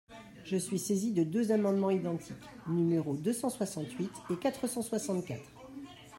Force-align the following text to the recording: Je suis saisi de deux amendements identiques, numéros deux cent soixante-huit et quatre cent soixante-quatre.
Je 0.45 0.57
suis 0.57 0.79
saisi 0.79 1.11
de 1.13 1.23
deux 1.23 1.51
amendements 1.51 1.91
identiques, 1.91 2.35
numéros 2.67 3.15
deux 3.15 3.33
cent 3.33 3.51
soixante-huit 3.51 4.09
et 4.31 4.35
quatre 4.35 4.65
cent 4.65 4.81
soixante-quatre. 4.81 5.47